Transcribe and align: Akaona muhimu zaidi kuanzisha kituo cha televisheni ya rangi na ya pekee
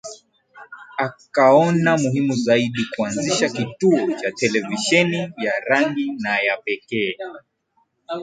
Akaona 0.97 1.93
muhimu 2.01 2.33
zaidi 2.35 2.83
kuanzisha 2.95 3.49
kituo 3.49 4.11
cha 4.21 4.31
televisheni 4.31 5.17
ya 5.17 5.53
rangi 5.69 6.11
na 6.19 6.39
ya 6.39 6.57
pekee 6.57 7.17